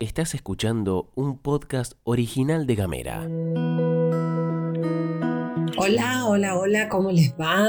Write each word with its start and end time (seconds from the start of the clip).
Estás 0.00 0.34
escuchando 0.34 1.10
un 1.14 1.38
podcast 1.38 1.94
original 2.04 2.66
de 2.66 2.74
Gamera. 2.74 3.28
Hola, 5.78 6.26
hola, 6.26 6.58
hola, 6.58 6.88
¿cómo 6.88 7.10
les 7.10 7.32
va? 7.32 7.66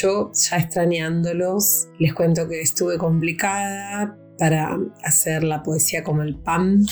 Yo 0.00 0.30
ya 0.32 0.56
extrañándolos, 0.58 1.88
les 1.98 2.14
cuento 2.14 2.48
que 2.48 2.60
estuve 2.60 2.96
complicada 2.96 4.16
para 4.38 4.78
hacer 5.02 5.42
la 5.42 5.62
poesía 5.62 6.04
como 6.04 6.22
el 6.22 6.36
pan 6.36 6.86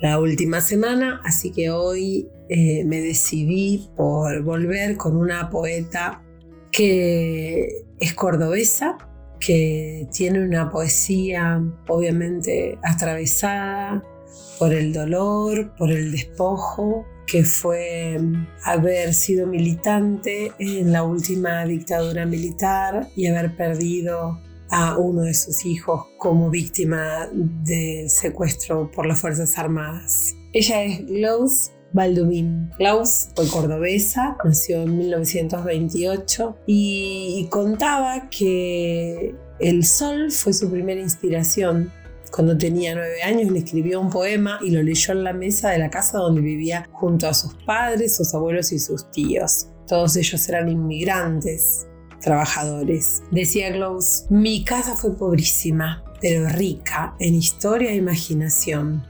la 0.00 0.18
última 0.18 0.60
semana, 0.60 1.20
así 1.24 1.52
que 1.52 1.70
hoy 1.70 2.28
eh, 2.48 2.84
me 2.84 3.00
decidí 3.00 3.88
por 3.96 4.42
volver 4.42 4.96
con 4.96 5.16
una 5.16 5.48
poeta 5.48 6.22
que 6.72 7.84
es 8.00 8.14
cordobesa, 8.14 8.98
que 9.38 10.08
tiene 10.12 10.42
una 10.42 10.70
poesía 10.70 11.62
obviamente 11.88 12.78
atravesada 12.82 14.02
por 14.58 14.72
el 14.72 14.92
dolor, 14.92 15.74
por 15.76 15.90
el 15.90 16.12
despojo, 16.12 17.06
que 17.26 17.44
fue 17.44 18.18
mm, 18.18 18.46
haber 18.64 19.14
sido 19.14 19.46
militante 19.46 20.52
en 20.58 20.92
la 20.92 21.04
última 21.04 21.64
dictadura 21.64 22.26
militar 22.26 23.08
y 23.16 23.26
haber 23.26 23.56
perdido 23.56 24.40
a 24.70 24.98
uno 24.98 25.22
de 25.22 25.34
sus 25.34 25.64
hijos 25.64 26.06
como 26.18 26.50
víctima 26.50 27.28
del 27.32 28.08
secuestro 28.10 28.90
por 28.90 29.06
las 29.06 29.20
Fuerzas 29.20 29.58
Armadas. 29.58 30.34
Ella 30.52 30.82
es 30.84 31.06
Glaus 31.06 31.72
Baldumin. 31.92 32.70
Klaus 32.76 33.28
fue 33.34 33.48
cordobesa, 33.48 34.36
nació 34.44 34.82
en 34.82 34.98
1928 34.98 36.56
y 36.66 37.46
contaba 37.50 38.28
que 38.30 39.34
el 39.58 39.84
sol 39.84 40.30
fue 40.30 40.52
su 40.52 40.70
primera 40.70 41.00
inspiración 41.00 41.92
cuando 42.30 42.56
tenía 42.56 42.94
nueve 42.94 43.22
años 43.22 43.50
le 43.50 43.58
escribió 43.58 44.00
un 44.00 44.08
poema 44.08 44.58
y 44.62 44.70
lo 44.70 44.82
leyó 44.82 45.12
en 45.12 45.24
la 45.24 45.32
mesa 45.32 45.70
de 45.70 45.78
la 45.78 45.90
casa 45.90 46.18
donde 46.18 46.40
vivía 46.40 46.88
junto 46.92 47.28
a 47.28 47.34
sus 47.34 47.54
padres, 47.66 48.16
sus 48.16 48.32
abuelos 48.34 48.72
y 48.72 48.78
sus 48.78 49.10
tíos. 49.10 49.68
Todos 49.86 50.16
ellos 50.16 50.48
eran 50.48 50.68
inmigrantes, 50.68 51.88
trabajadores. 52.20 53.22
Decía 53.32 53.72
Klaus, 53.72 54.26
mi 54.30 54.64
casa 54.64 54.94
fue 54.94 55.16
pobrísima, 55.16 56.04
pero 56.20 56.48
rica 56.48 57.16
en 57.18 57.34
historia 57.34 57.90
e 57.90 57.96
imaginación. 57.96 59.04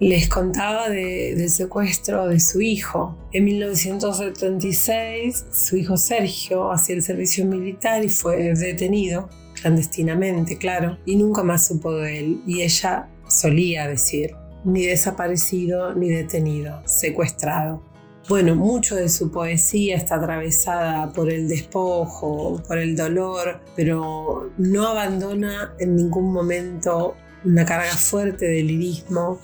Les 0.00 0.28
contaba 0.30 0.88
del 0.88 1.50
secuestro 1.50 2.26
de 2.26 2.40
su 2.40 2.62
hijo. 2.62 3.18
En 3.32 3.44
1976, 3.44 5.44
su 5.52 5.76
hijo 5.76 5.98
Sergio 5.98 6.72
hacía 6.72 6.96
el 6.96 7.02
servicio 7.02 7.44
militar 7.44 8.02
y 8.02 8.08
fue 8.08 8.54
detenido 8.54 9.28
clandestinamente, 9.60 10.56
claro, 10.56 10.96
y 11.04 11.16
nunca 11.16 11.42
más 11.42 11.66
supo 11.66 11.92
de 11.92 12.18
él. 12.18 12.42
Y 12.46 12.62
ella 12.62 13.10
solía 13.28 13.88
decir, 13.88 14.34
ni 14.64 14.86
desaparecido 14.86 15.94
ni 15.94 16.08
detenido, 16.08 16.80
secuestrado. 16.86 17.82
Bueno, 18.26 18.56
mucho 18.56 18.96
de 18.96 19.10
su 19.10 19.30
poesía 19.30 19.96
está 19.96 20.14
atravesada 20.14 21.12
por 21.12 21.30
el 21.30 21.46
despojo, 21.46 22.62
por 22.66 22.78
el 22.78 22.96
dolor, 22.96 23.60
pero 23.76 24.50
no 24.56 24.88
abandona 24.88 25.74
en 25.78 25.94
ningún 25.94 26.32
momento 26.32 27.16
una 27.44 27.66
carga 27.66 27.92
fuerte 27.92 28.46
de 28.46 28.62
lirismo 28.62 29.40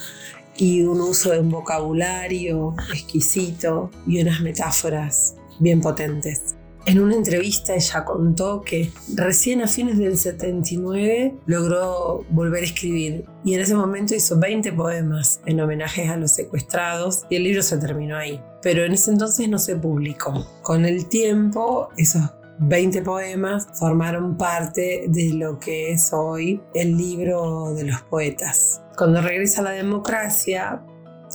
y 0.57 0.83
un 0.83 1.01
uso 1.01 1.31
de 1.31 1.41
un 1.41 1.51
vocabulario 1.51 2.75
exquisito 2.93 3.91
y 4.07 4.21
unas 4.21 4.41
metáforas 4.41 5.37
bien 5.59 5.81
potentes. 5.81 6.57
En 6.87 7.01
una 7.01 7.17
entrevista 7.17 7.75
ella 7.75 8.05
contó 8.05 8.63
que 8.63 8.93
recién 9.17 9.61
a 9.61 9.67
fines 9.67 9.99
del 9.99 10.17
79 10.17 11.35
logró 11.45 12.25
volver 12.31 12.63
a 12.63 12.67
escribir 12.67 13.25
y 13.45 13.55
en 13.55 13.61
ese 13.61 13.75
momento 13.75 14.15
hizo 14.15 14.39
20 14.39 14.73
poemas 14.73 15.41
en 15.47 15.61
homenajes 15.61 16.09
a 16.09 16.17
los 16.17 16.31
secuestrados 16.31 17.25
y 17.29 17.37
el 17.37 17.43
libro 17.43 17.63
se 17.63 17.79
terminó 17.79 18.17
ahí. 18.17 18.41
Pero 18.63 18.85
en 18.85 18.93
ese 18.93 19.11
entonces 19.11 19.49
no 19.49 19.59
se 19.59 19.75
publicó. 19.75 20.47
Con 20.63 20.85
el 20.85 21.09
tiempo 21.09 21.89
esos 21.97 22.23
20 22.59 23.03
poemas 23.03 23.67
formaron 23.75 24.37
parte 24.37 25.07
de 25.09 25.35
lo 25.35 25.59
que 25.59 25.93
es 25.93 26.13
hoy 26.13 26.63
el 26.75 26.97
libro 26.97 27.75
de 27.75 27.85
los 27.85 28.03
poetas. 28.03 28.83
Cuando 28.97 29.21
regresa 29.21 29.63
la 29.63 29.73
democracia, 29.73 30.83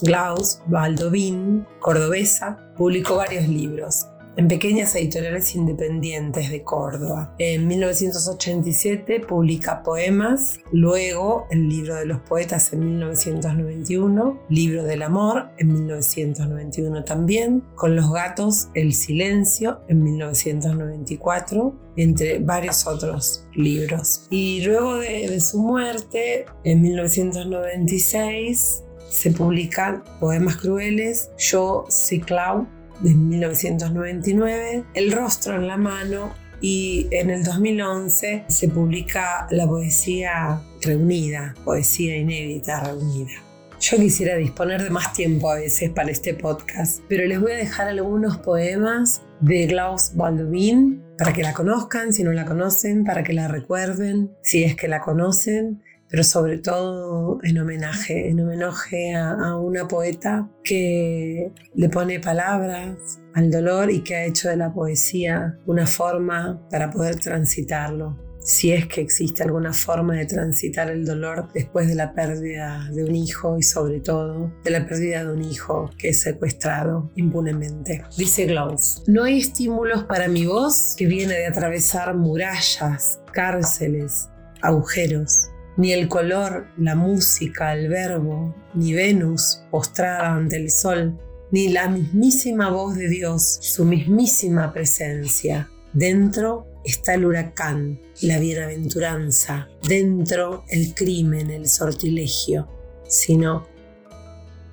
Klaus 0.03 0.61
Baldovín, 0.67 1.67
cordobesa, 1.79 2.57
publicó 2.75 3.17
varios 3.17 3.47
libros 3.47 4.07
en 4.37 4.47
pequeñas 4.47 4.95
editoriales 4.95 5.55
independientes 5.55 6.49
de 6.49 6.63
Córdoba. 6.63 7.35
En 7.37 7.67
1987 7.67 9.19
publica 9.21 9.83
poemas, 9.83 10.59
luego 10.71 11.47
el 11.51 11.67
libro 11.67 11.95
de 11.95 12.05
los 12.05 12.21
poetas 12.21 12.71
en 12.73 12.79
1991, 12.79 14.39
libro 14.49 14.83
del 14.83 15.03
amor 15.03 15.49
en 15.57 15.73
1991 15.73 17.03
también, 17.03 17.63
con 17.75 17.95
los 17.95 18.11
gatos 18.11 18.69
El 18.73 18.93
silencio 18.93 19.81
en 19.87 20.03
1994, 20.03 21.75
entre 21.97 22.39
varios 22.39 22.87
otros 22.87 23.45
libros. 23.53 24.27
Y 24.29 24.63
luego 24.63 24.97
de, 24.97 25.39
su 25.41 25.61
muerte, 25.61 26.45
en 26.63 26.81
1996, 26.81 28.83
se 29.09 29.31
publican 29.31 30.03
Poemas 30.19 30.57
Crueles, 30.57 31.31
Yo, 31.37 31.85
Ciclau 31.89 32.67
de 33.01 33.13
1999, 33.13 34.83
El 34.93 35.11
rostro 35.11 35.55
en 35.55 35.67
la 35.67 35.77
mano 35.77 36.33
y 36.61 37.07
en 37.11 37.29
el 37.29 37.43
2011 37.43 38.45
se 38.47 38.67
publica 38.69 39.47
la 39.49 39.67
poesía 39.67 40.61
reunida, 40.81 41.55
poesía 41.63 42.17
inédita 42.17 42.83
reunida. 42.83 43.31
Yo 43.79 43.97
quisiera 43.97 44.35
disponer 44.35 44.83
de 44.83 44.91
más 44.91 45.11
tiempo 45.13 45.49
a 45.49 45.55
veces 45.55 45.89
para 45.89 46.11
este 46.11 46.35
podcast, 46.35 47.01
pero 47.09 47.25
les 47.25 47.41
voy 47.41 47.53
a 47.53 47.55
dejar 47.55 47.87
algunos 47.87 48.37
poemas 48.37 49.23
de 49.39 49.65
Klaus 49.67 50.11
Baldwin 50.13 51.03
para 51.17 51.33
que 51.33 51.41
la 51.41 51.53
conozcan, 51.53 52.13
si 52.13 52.23
no 52.23 52.31
la 52.31 52.45
conocen, 52.45 53.03
para 53.03 53.23
que 53.23 53.33
la 53.33 53.47
recuerden, 53.47 54.31
si 54.43 54.63
es 54.63 54.75
que 54.75 54.87
la 54.87 55.01
conocen, 55.01 55.81
pero 56.11 56.25
sobre 56.25 56.57
todo 56.57 57.39
en 57.41 57.57
homenaje, 57.57 58.29
en 58.29 58.41
homenaje 58.41 59.15
a, 59.15 59.55
una 59.55 59.87
poeta 59.87 60.49
que 60.61 61.53
le 61.73 61.89
pone 61.89 62.19
palabras 62.19 63.21
al 63.33 63.49
dolor 63.49 63.89
y 63.89 64.01
que 64.01 64.15
ha 64.15 64.25
hecho 64.25 64.49
de 64.49 64.57
la 64.57 64.73
poesía 64.73 65.57
una 65.65 65.87
forma 65.87 66.61
para 66.69 66.91
poder 66.91 67.15
transitarlo. 67.15 68.19
Si 68.43 68.73
es 68.73 68.87
que 68.87 69.01
existe 69.01 69.43
alguna 69.43 69.71
forma 69.71 70.15
de 70.15 70.25
transitar 70.25 70.89
el 70.89 71.05
dolor 71.05 71.47
después 71.53 71.87
de 71.87 71.95
la 71.95 72.11
pérdida 72.13 72.89
de 72.91 73.03
un 73.05 73.15
hijo 73.15 73.57
y 73.57 73.63
sobre 73.63 73.99
todo 74.01 74.51
de 74.63 74.71
la 74.71 74.85
pérdida 74.87 75.23
de 75.23 75.31
un 75.31 75.43
hijo 75.43 75.91
que 75.97 76.09
es 76.09 76.21
secuestrado 76.21 77.11
impunemente. 77.15 78.03
Dice 78.17 78.47
Glaus, 78.47 79.03
no 79.07 79.23
hay 79.23 79.39
estímulos 79.39 80.03
para 80.05 80.27
mi 80.27 80.45
voz 80.45 80.95
que 80.97 81.05
viene 81.05 81.35
de 81.35 81.45
atravesar 81.45 82.15
murallas, 82.17 83.21
cárceles, 83.31 84.27
agujeros 84.61 85.51
ni 85.81 85.93
el 85.93 86.07
color, 86.07 86.67
la 86.77 86.93
música, 86.93 87.73
el 87.73 87.89
verbo, 87.89 88.53
ni 88.75 88.93
Venus 88.93 89.63
postrada 89.71 90.35
ante 90.35 90.57
el 90.57 90.69
sol, 90.69 91.19
ni 91.49 91.69
la 91.69 91.89
mismísima 91.89 92.69
voz 92.69 92.95
de 92.95 93.09
Dios, 93.09 93.57
su 93.61 93.83
mismísima 93.83 94.71
presencia. 94.73 95.71
Dentro 95.91 96.67
está 96.85 97.15
el 97.15 97.25
huracán, 97.25 97.99
la 98.21 98.37
bienaventuranza, 98.37 99.69
dentro 99.89 100.65
el 100.69 100.93
crimen, 100.93 101.49
el 101.49 101.67
sortilegio, 101.67 102.67
sino 103.07 103.65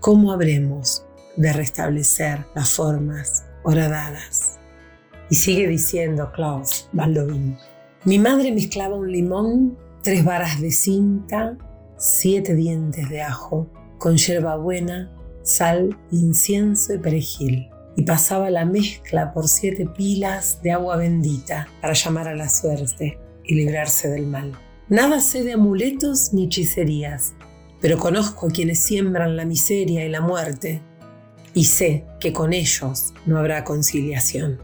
cómo 0.00 0.30
habremos 0.30 1.06
de 1.38 1.54
restablecer 1.54 2.44
las 2.54 2.68
formas 2.68 3.46
horadadas. 3.62 4.58
Y 5.30 5.36
sigue 5.36 5.68
diciendo 5.68 6.30
Klaus 6.32 6.86
Baldovin. 6.92 7.56
Mi 8.04 8.18
madre 8.18 8.52
mezclaba 8.52 8.94
un 8.94 9.10
limón 9.10 9.87
tres 10.02 10.24
varas 10.24 10.60
de 10.60 10.70
cinta, 10.70 11.56
siete 11.96 12.54
dientes 12.54 13.08
de 13.08 13.22
ajo, 13.22 13.70
con 13.98 14.16
buena, 14.62 15.12
sal, 15.42 15.98
incienso 16.10 16.94
y 16.94 16.98
perejil, 16.98 17.68
y 17.96 18.02
pasaba 18.02 18.50
la 18.50 18.64
mezcla 18.64 19.32
por 19.32 19.48
siete 19.48 19.86
pilas 19.86 20.62
de 20.62 20.72
agua 20.72 20.96
bendita 20.96 21.68
para 21.80 21.94
llamar 21.94 22.28
a 22.28 22.36
la 22.36 22.48
suerte 22.48 23.18
y 23.44 23.54
librarse 23.54 24.08
del 24.08 24.26
mal. 24.26 24.52
Nada 24.88 25.20
sé 25.20 25.42
de 25.42 25.54
amuletos 25.54 26.32
ni 26.32 26.44
hechicerías, 26.44 27.34
pero 27.80 27.98
conozco 27.98 28.46
a 28.46 28.50
quienes 28.50 28.78
siembran 28.78 29.36
la 29.36 29.44
miseria 29.44 30.04
y 30.04 30.08
la 30.08 30.20
muerte, 30.20 30.80
y 31.54 31.64
sé 31.64 32.04
que 32.20 32.32
con 32.32 32.52
ellos 32.52 33.12
no 33.26 33.38
habrá 33.38 33.64
conciliación. 33.64 34.62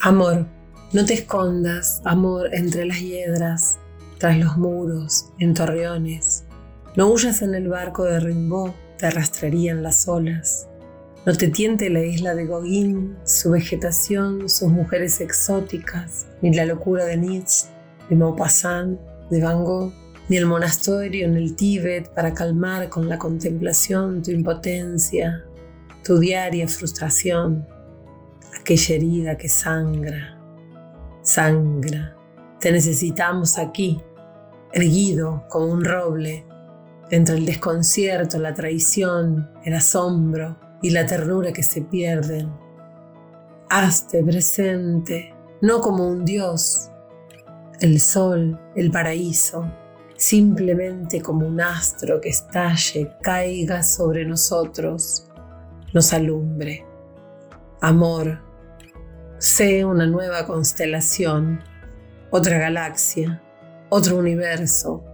Amor, 0.00 0.46
no 0.92 1.04
te 1.04 1.14
escondas, 1.14 2.00
amor, 2.04 2.54
entre 2.54 2.86
las 2.86 3.00
hiedras, 3.00 3.78
tras 4.18 4.38
los 4.38 4.56
muros, 4.56 5.30
en 5.38 5.54
torreones. 5.54 6.44
No 6.96 7.08
huyas 7.08 7.42
en 7.42 7.54
el 7.54 7.68
barco 7.68 8.04
de 8.04 8.20
Rimbaud, 8.20 8.72
te 8.98 9.06
arrastrarían 9.06 9.82
las 9.82 10.08
olas. 10.08 10.68
No 11.24 11.34
te 11.34 11.48
tiente 11.48 11.90
la 11.90 12.02
isla 12.02 12.34
de 12.34 12.46
Gauguin, 12.46 13.16
su 13.24 13.50
vegetación, 13.50 14.48
sus 14.48 14.68
mujeres 14.68 15.20
exóticas, 15.20 16.26
ni 16.42 16.52
la 16.54 16.64
locura 16.64 17.04
de 17.04 17.16
Nietzsche, 17.16 17.68
de 18.08 18.16
Maupassant, 18.16 18.98
de 19.30 19.40
Van 19.40 19.64
Gogh, 19.64 19.92
ni 20.28 20.36
el 20.36 20.46
monasterio 20.46 21.26
en 21.26 21.36
el 21.36 21.54
Tíbet 21.54 22.08
para 22.14 22.34
calmar 22.34 22.88
con 22.88 23.08
la 23.08 23.18
contemplación 23.18 24.22
tu 24.22 24.30
impotencia, 24.30 25.44
tu 26.04 26.18
diaria 26.18 26.66
frustración, 26.68 27.66
aquella 28.58 28.94
herida 28.94 29.36
que 29.36 29.48
sangra, 29.48 30.38
sangra. 31.22 32.16
Te 32.60 32.72
necesitamos 32.72 33.58
aquí, 33.58 34.00
erguido 34.78 35.44
como 35.48 35.66
un 35.66 35.84
roble, 35.84 36.46
entre 37.10 37.36
el 37.36 37.46
desconcierto, 37.46 38.38
la 38.38 38.54
traición, 38.54 39.50
el 39.64 39.74
asombro 39.74 40.58
y 40.82 40.90
la 40.90 41.06
ternura 41.06 41.52
que 41.52 41.62
se 41.62 41.82
pierden. 41.82 42.52
Hazte 43.70 44.22
presente, 44.22 45.34
no 45.60 45.80
como 45.80 46.08
un 46.08 46.24
dios, 46.24 46.90
el 47.80 48.00
sol, 48.00 48.58
el 48.74 48.90
paraíso, 48.90 49.70
simplemente 50.16 51.20
como 51.20 51.46
un 51.46 51.60
astro 51.60 52.20
que 52.20 52.28
estalle, 52.28 53.12
caiga 53.22 53.82
sobre 53.82 54.24
nosotros, 54.24 55.28
nos 55.92 56.12
alumbre. 56.12 56.84
Amor, 57.80 58.40
sé 59.38 59.84
una 59.84 60.06
nueva 60.06 60.46
constelación, 60.46 61.60
otra 62.30 62.58
galaxia, 62.58 63.42
otro 63.88 64.18
universo, 64.18 65.04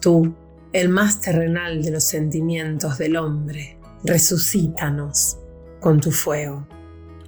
tú, 0.00 0.34
el 0.72 0.88
más 0.88 1.20
terrenal 1.20 1.82
de 1.82 1.90
los 1.90 2.04
sentimientos 2.04 2.98
del 2.98 3.16
hombre, 3.16 3.78
resucítanos 4.04 5.38
con 5.80 6.00
tu 6.00 6.10
fuego. 6.10 6.66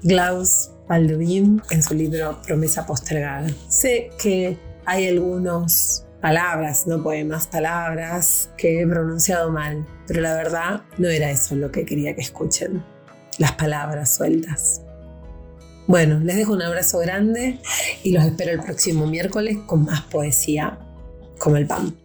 Klaus 0.03 0.71
Baldwin 0.89 1.63
en 1.71 1.83
su 1.83 1.95
libro 1.95 2.41
Promesa 2.47 2.87
postergada. 2.87 3.49
Sé 3.69 4.11
que 4.21 4.59
hay 4.87 5.09
algunas 5.09 6.07
palabras, 6.21 6.87
no 6.87 7.03
poemas, 7.03 7.47
palabras 7.47 8.51
que 8.57 8.83
he 8.83 8.87
pronunciado 8.87 9.51
mal, 9.51 9.87
pero 10.07 10.21
la 10.21 10.35
verdad 10.35 10.83
no 10.99 11.09
era 11.09 11.31
eso 11.31 11.55
lo 11.55 11.71
que 11.71 11.85
quería 11.85 12.15
que 12.15 12.21
escuchen, 12.21 12.85
las 13.39 13.53
palabras 13.53 14.15
sueltas. 14.15 14.83
Bueno, 15.91 16.21
les 16.21 16.37
dejo 16.37 16.53
un 16.53 16.63
abrazo 16.63 17.01
grande 17.01 17.59
y 18.05 18.13
los 18.13 18.23
espero 18.23 18.53
el 18.53 18.61
próximo 18.61 19.09
miércoles 19.09 19.59
con 19.67 19.85
más 19.85 20.03
poesía 20.03 20.79
como 21.41 21.57
el 21.57 21.67
pan. 21.67 21.97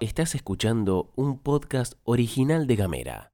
Estás 0.00 0.34
escuchando 0.34 1.10
un 1.16 1.38
podcast 1.38 1.94
original 2.04 2.66
de 2.66 2.76
Gamera. 2.76 3.30